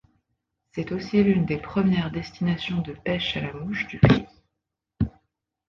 [0.73, 4.25] C'est aussi l'une des premières destinations de pêche à la mouche du pays.